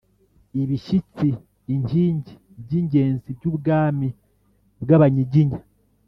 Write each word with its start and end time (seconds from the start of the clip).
ibishyitsi 0.61 1.29
(inkingi) 1.73 2.33
by'ingenzi 2.63 3.29
by'ubwami 3.37 4.07
bw'abanyiginya 4.83 5.59